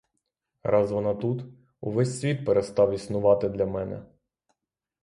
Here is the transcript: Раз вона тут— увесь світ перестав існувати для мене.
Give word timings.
Раз 0.63 0.91
вона 0.91 1.13
тут— 1.13 1.43
увесь 1.81 2.19
світ 2.19 2.45
перестав 2.45 2.91
існувати 2.93 3.49
для 3.49 3.65
мене. 3.65 4.03